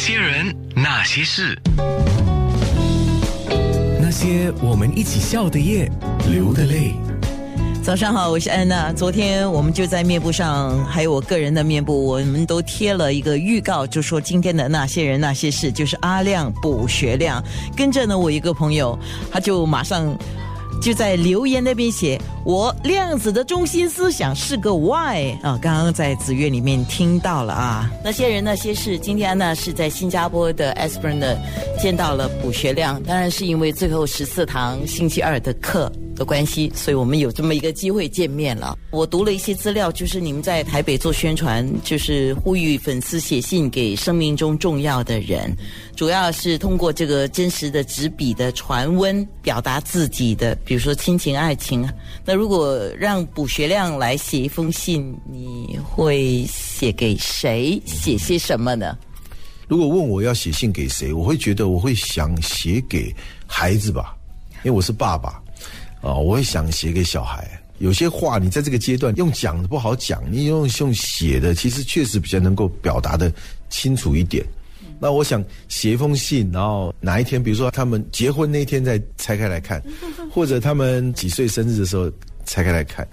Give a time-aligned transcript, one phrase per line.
[0.00, 1.54] 些人，那些事，
[4.00, 5.92] 那些我们一起笑的夜，
[6.32, 6.94] 流的泪。
[7.82, 8.90] 早上好，我是安娜。
[8.94, 17.44] 昨天我们就在面部上，还有我个人的面部，我们都贴了一个预告，就说今天的那些人那些事，就是阿亮补学亮。
[17.76, 18.98] 跟着呢，我一个朋友，
[19.30, 20.16] 他就马上
[20.80, 27.90] 就在留言那边写：“我量子的中心思想是个 Y 啊！”刚刚在子月里面听到了啊。
[28.02, 31.36] 那些人那些事，今天呢是在新加坡的 Esperance
[31.78, 35.92] 见到了卜学亮，当然是因为最后十四堂星期二的课。
[36.20, 38.76] 的关系，所以我们有这么一个机会见面了。
[38.90, 45.50] 我读了一些资料，就是你们在台北做宣传，就是呼吁粉丝写信给生命中重要的人，
[45.96, 51.88] 主要是通过这个真实的纸笔的传温，表达自己的，比如说亲情、爱情。
[52.22, 57.80] 那如果让卜学亮来写一封信，你会写给谁？
[57.86, 58.94] 写些什么呢？
[59.68, 63.10] 如果问我要写信给谁，我会觉得我会想写给
[63.46, 64.14] 孩子吧，
[64.64, 65.40] 因为我是爸爸。
[66.00, 67.48] 啊，我也想写给小孩。
[67.78, 73.32] 有些话你在这个阶段用讲的不好讲，你用用写的，其实确实比较能够表达的
[73.70, 74.44] 清楚一点。
[75.02, 79.82] 那我想写一封信，然后哪一天，比如说他们结婚那天再拆开来看，
[80.30, 82.12] 或者他们几岁生日的时候
[82.44, 83.08] 拆开来看，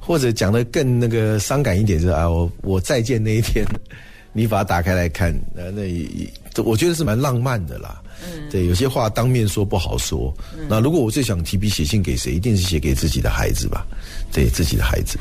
[0.00, 3.64] 或者讲的更那个伤感一点，就是啊，我我再见那一天，
[4.32, 5.82] 你把它打开来看，那那
[6.62, 8.00] 我觉得是蛮浪漫的啦。
[8.50, 10.32] 对，有些话当面说不好说。
[10.68, 13.86] 那如果我最想提笔写信给谁，一定是写给自己的孩子吧？
[14.32, 15.18] 对自己的孩子。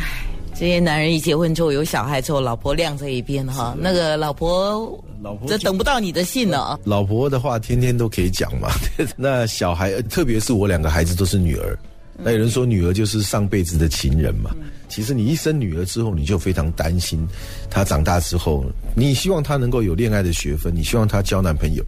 [0.53, 6.77] 这些男人一结婚之后有小孩之后，老婆晾在一边哈，那个老婆，老婆这等不到你的信了。
[6.83, 8.69] 老婆的话天天都可以讲嘛。
[9.15, 11.79] 那小孩，特别是我两个孩子都是女儿。
[12.23, 14.55] 那有人说女儿就是上辈子的情人嘛。
[14.87, 17.27] 其实你一生女儿之后，你就非常担心
[17.69, 21.83] 她长大之后，你希望她能够有恋爱的学分，你希望她交男朋友。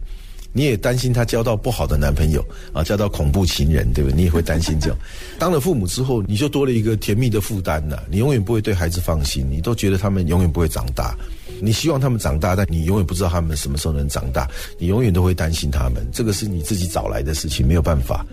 [0.54, 2.44] 你也担心她交到不好的男朋友
[2.74, 4.16] 啊，交到恐怖情人，对不对？
[4.16, 4.98] 你也会担心这样。
[5.38, 8.04] 当了父母之后，你就多了一个甜蜜的负担了。
[8.10, 11.16] 你永远不会对孩子放心，你都觉得他们永远不会长大。
[11.60, 14.46] 你希望他们长大，但你永远不知道他们什么时候能长大。
[14.78, 18.24] 你永远都会担心他们，这个是你自己找来的事情，没有办法。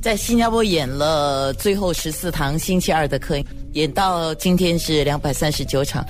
[0.00, 3.36] 在新加坡演了最后十四堂星期二的课，
[3.72, 6.06] 演到今天是两百三十九场，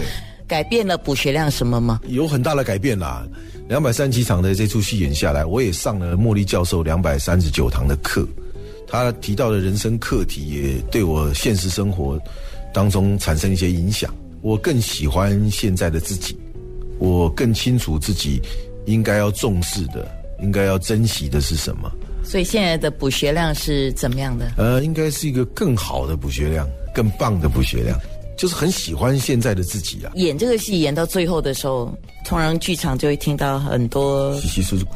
[0.46, 1.98] 改变了补学量什么吗？
[2.06, 3.26] 有很大的改变啦。
[3.66, 8.26] 两百三十七场的这出戏演下来，我也上了茉莉教授两百三十九堂的课，
[8.86, 12.20] 他提到的人生课题也对我现实生活
[12.74, 14.14] 当中产生一些影响。
[14.42, 16.36] 我更喜欢现在的自己，
[16.98, 18.40] 我更清楚自己
[18.86, 20.06] 应该要重视的、
[20.40, 21.90] 应该要珍惜的是什么。
[22.28, 24.52] 所以现在的补血量是怎么样的？
[24.58, 27.98] 呃，应该是一个更好的补血量，更棒的补血量。
[28.36, 30.12] 就是很喜欢现在的自己啊！
[30.14, 31.86] 演这个戏演到最后的时候，
[32.24, 34.38] 通常剧场就会听到很多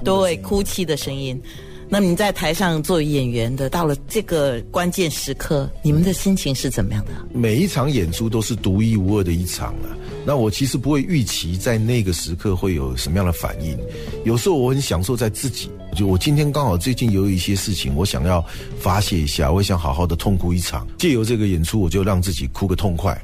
[0.05, 1.41] 对哭泣的声音。
[1.89, 7.13] 那你在台上做演员的，到了这个关键时刻，你们的心情是怎么样的？
[7.35, 9.93] 每一场演出都是独一无二的一场啊！
[10.25, 13.77] 那我其实不会预期在那个时刻会有什么样的反应。
[14.25, 18.43] 有时候我很享受在自己，就我今天刚好最近有一些事情，我想要
[18.79, 23.21] 发泄一下，我想好好的痛哭一场，借由这个演出，我就让自己哭个痛快。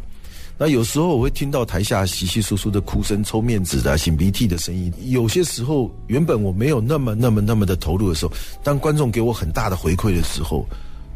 [0.60, 4.92] 那有时候我会听到台下稀稀疏疏的哭声、抽面子的、擤鼻涕的声音。
[5.04, 8.32] 有些时候，原本我没有那么、那么、那么的投入的时候，
[8.64, 10.66] 当观众给我很大的回馈的时候，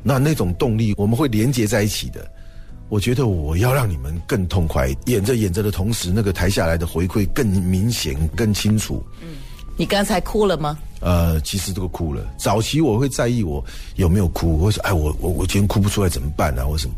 [0.04, 2.24] 那那种动力我们会连接在一起的。
[2.88, 9.02] 我觉得我要让你们更痛快，演着演着的同时，那个台下来的回馈更明显、更清楚。
[9.22, 9.36] 嗯，
[9.76, 10.78] 你刚才哭了吗？
[11.00, 12.24] 呃，其实都哭了。
[12.38, 13.64] 早期我会在意我
[13.96, 16.94] 有没有哭，或者哎，我我我今天哭不出来怎么办啊，或什么。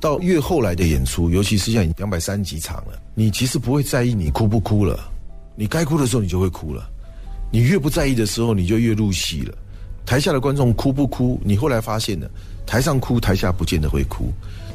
[0.00, 4.98] 到越后来的演出，尤其是像两百三十几场了，你其实不会在意你哭不哭了，
[5.56, 6.88] 你该哭的时候你就会哭了，
[7.50, 9.54] 你越不在意的时候你就越入戏了。
[10.04, 12.30] 台下的观众哭不哭，你后来发现了，
[12.64, 14.26] 台上哭，台下不见得会哭；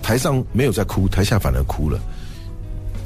[0.01, 1.97] 台上没有在哭，台下反而哭了。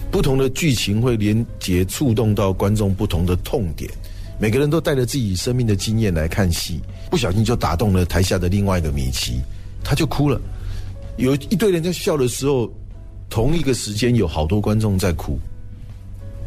[0.10, 3.92] 不同的剧情会连接触动到观众不同的痛点，
[4.40, 6.80] 每个人都带着自己生命的经验来看戏，
[7.12, 9.42] 不小心就打动了台下的另外一个米奇，
[9.84, 10.42] 他就哭了。
[11.18, 12.72] 有一堆人在笑的时候，
[13.30, 15.40] 同一个时间有好多观众在哭。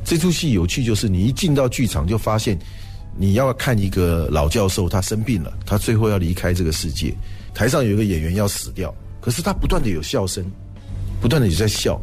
[0.05, 2.59] 这出戏有趣，就是你一进到剧场就发现，
[3.17, 7.15] 你要看一个老教授，他生病了，他最后要离开这个世界。
[7.55, 10.44] 台上有一个演员要死掉，可是他不断的有笑声，
[11.21, 12.00] 不断的有在笑。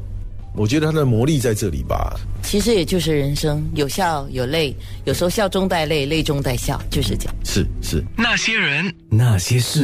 [0.57, 2.17] 我觉得他的魔力在这里吧。
[2.41, 4.73] 其实也就是人生，有笑有泪，
[5.03, 7.35] 有时候笑中带泪，泪中带笑，就是这样。
[7.43, 9.83] 是是，那些人，那些事。